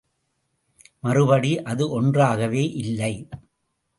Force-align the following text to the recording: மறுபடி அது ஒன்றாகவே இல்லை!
மறுபடி 1.03 1.51
அது 1.63 1.83
ஒன்றாகவே 1.91 2.63
இல்லை! 2.81 3.13